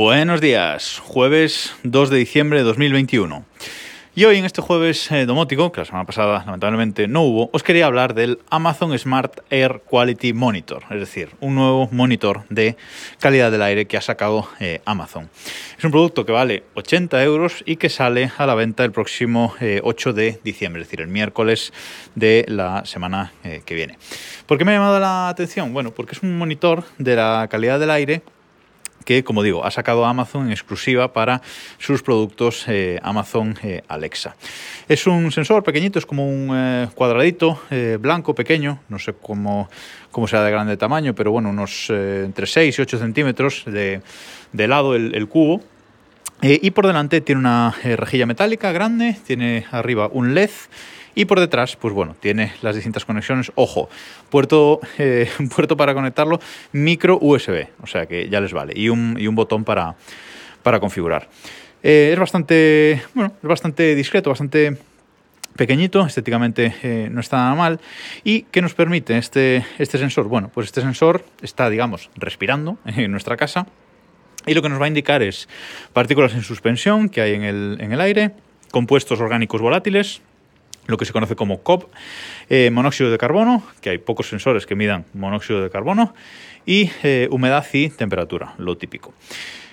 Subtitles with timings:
[0.00, 3.44] Buenos días, jueves 2 de diciembre de 2021.
[4.14, 7.64] Y hoy en este jueves eh, domótico, que la semana pasada lamentablemente no hubo, os
[7.64, 12.76] quería hablar del Amazon Smart Air Quality Monitor, es decir, un nuevo monitor de
[13.18, 15.30] calidad del aire que ha sacado eh, Amazon.
[15.76, 19.54] Es un producto que vale 80 euros y que sale a la venta el próximo
[19.82, 21.72] 8 eh, de diciembre, es decir, el miércoles
[22.14, 23.32] de la semana
[23.64, 23.98] que viene.
[24.46, 25.72] ¿Por qué me ha llamado la atención?
[25.72, 28.22] Bueno, porque es un monitor de la calidad del aire
[29.08, 31.40] que, como digo, ha sacado Amazon en exclusiva para
[31.78, 34.36] sus productos eh, Amazon eh, Alexa.
[34.86, 37.58] Es un sensor pequeñito, es como un eh, cuadradito
[38.00, 39.70] blanco pequeño, no sé cómo,
[40.10, 44.02] cómo sea de grande tamaño, pero bueno, unos entre 6 y 8 centímetros de,
[44.52, 45.62] lado el, cubo.
[46.42, 50.50] y por delante tiene una rejilla metálica grande, tiene arriba un LED
[51.18, 53.50] y por detrás, pues bueno, tiene las distintas conexiones.
[53.56, 53.90] Ojo,
[54.30, 56.38] puerto, eh, puerto para conectarlo,
[56.70, 58.72] micro USB, o sea que ya les vale.
[58.76, 59.96] Y un, y un botón para,
[60.62, 61.28] para configurar.
[61.82, 64.78] Eh, es bastante, bueno, es bastante discreto, bastante
[65.56, 67.80] pequeñito, estéticamente eh, no está nada mal.
[68.22, 70.28] ¿Y qué nos permite este, este sensor?
[70.28, 73.66] Bueno, pues este sensor está, digamos, respirando en nuestra casa
[74.46, 75.48] y lo que nos va a indicar es
[75.92, 78.30] partículas en suspensión que hay en el, en el aire,
[78.70, 80.22] compuestos orgánicos volátiles,
[80.88, 81.84] lo que se conoce como COP,
[82.48, 86.14] eh, monóxido de carbono, que hay pocos sensores que midan monóxido de carbono,
[86.66, 89.12] y eh, humedad y temperatura, lo típico.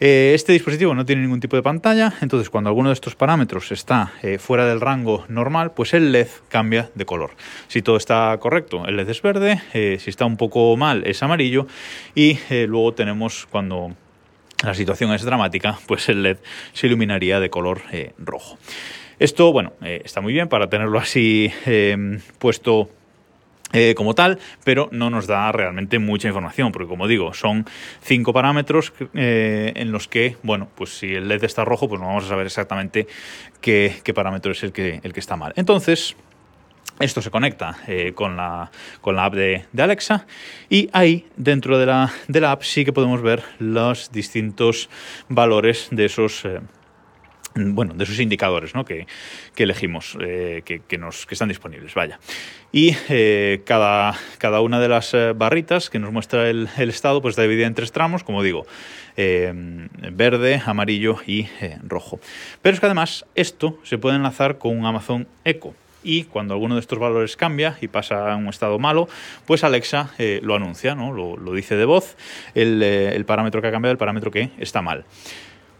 [0.00, 3.72] Eh, este dispositivo no tiene ningún tipo de pantalla, entonces cuando alguno de estos parámetros
[3.72, 7.30] está fuera del rango normal, pues el LED cambia de color.
[7.68, 11.66] Si todo está correcto, el LED es verde, si está un poco mal, es amarillo,
[12.14, 13.94] y luego tenemos cuando
[14.62, 16.38] la situación es dramática, pues el LED
[16.74, 17.80] se iluminaría de color
[18.18, 18.58] rojo.
[19.18, 22.90] Esto, bueno, eh, está muy bien para tenerlo así em, puesto
[23.72, 27.64] eh, como tal, pero no nos da realmente mucha información, porque como digo, son
[28.02, 32.08] cinco parámetros eh, en los que, bueno, pues si el LED está rojo, pues no
[32.08, 33.06] vamos a saber exactamente
[33.62, 35.54] qué, parámetro es el que, el que está mal.
[35.56, 36.14] Entonces,
[37.00, 37.78] esto se conecta
[38.14, 38.70] con, la,
[39.00, 40.26] con la app de, Alexa
[40.70, 44.88] y ahí dentro de la, de la, app sí que podemos ver los distintos
[45.28, 46.46] valores de esos
[47.56, 48.84] bueno, de esos indicadores ¿no?
[48.84, 49.06] que,
[49.56, 52.18] elegimos, eh, que, nos, que están disponibles, vaya.
[52.72, 57.32] Y eh, cada, cada una de las eh, barritas que nos muestra el, estado, pues
[57.32, 58.66] está dividida en tres tramos, como digo,
[59.16, 61.48] verde, amarillo y
[61.82, 62.20] rojo.
[62.60, 65.74] Pero es que además esto se puede enlazar con un Amazon Echo.
[66.04, 69.08] Y cuando alguno de estos valores cambia y pasa a un estado malo,
[69.46, 70.10] pues Alexa
[70.42, 71.12] lo anuncia, ¿no?
[71.12, 72.16] lo, dice de voz,
[72.54, 75.06] el, el parámetro que ha cambiado, el parámetro que está mal.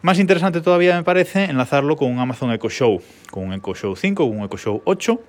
[0.07, 3.97] Más interesante todavía me parece enlazarlo con un Amazon Echo Show, con un Echo Show
[3.97, 5.21] 5, con un Echo Show 8.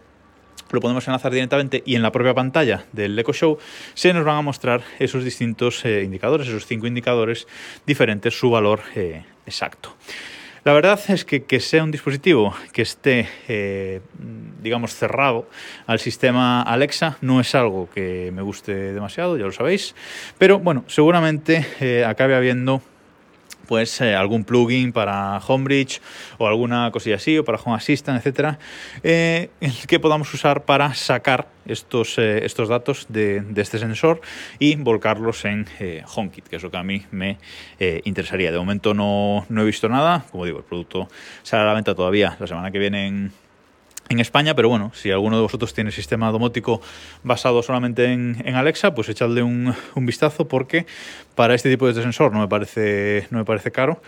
[0.70, 3.58] Lo podemos enlazar directamente y en la propia pantalla del Echo Show
[3.96, 7.48] se nos van a mostrar esos distintos eh, indicadores, esos cinco indicadores
[7.88, 9.96] diferentes, su valor eh, exacto.
[10.64, 14.02] La verdad es que que sea un dispositivo que esté, eh,
[14.62, 15.50] digamos, cerrado
[15.88, 19.96] al sistema Alexa no es algo que me guste demasiado, ya lo sabéis,
[20.38, 22.84] pero bueno, seguramente acabe habiendo
[23.68, 26.02] pues eh, algún plugin para Homebridge
[26.38, 28.60] o alguna cosilla así, o para Home Assistant, etcétera,
[29.04, 29.50] eh,
[29.88, 34.22] que podamos usar para sacar estos, eh, estos datos de, este sensor
[34.60, 35.68] y volcarlos en
[36.16, 37.38] HomeKit, que es lo que a mí me
[38.06, 38.52] interesaría.
[38.52, 41.10] De momento no, no he visto nada, como digo, el producto
[41.44, 43.32] sale a la venta todavía la semana que viene en
[44.10, 46.82] en España, pero bueno, si alguno de vosotros tiene sistema domótico
[47.24, 50.86] basado solamente en, Alexa, pues echadle un, vistazo porque
[51.36, 54.02] para este tipo de sensor no me parece, no me parece caro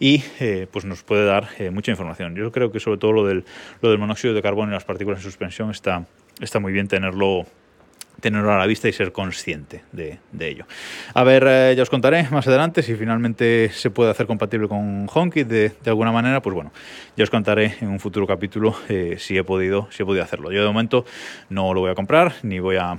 [0.00, 2.34] y eh, pues nos puede dar eh, mucha información.
[2.34, 3.44] Yo creo que sobre todo lo del,
[3.80, 6.06] lo del monóxido de carbono y las partículas en suspensión está,
[6.40, 7.46] está muy bien tenerlo
[8.24, 10.64] tenerlo a la vista y ser consciente de, ello.
[11.12, 15.06] A ver, eh, ya os contaré más adelante si finalmente se puede hacer compatible con
[15.12, 16.72] HomeKit de, alguna manera, pues bueno,
[17.18, 20.50] ya os contaré en un futuro capítulo eh, si, he podido, si he podido hacerlo.
[20.52, 21.04] Yo de momento
[21.50, 22.98] no lo voy a comprar ni voy a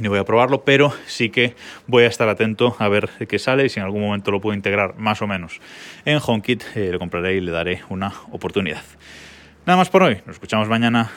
[0.00, 1.54] ni voy a probarlo, pero sí que
[1.86, 4.56] voy a estar atento a ver qué sale y si en algún momento lo puedo
[4.56, 5.60] integrar más o menos
[6.04, 8.82] en HomeKit, eh, lo compraré y le daré una oportunidad.
[9.66, 11.12] Nada más por hoy, nos escuchamos mañana.